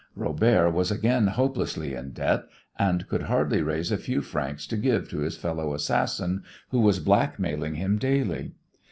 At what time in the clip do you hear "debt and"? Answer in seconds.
2.09-3.07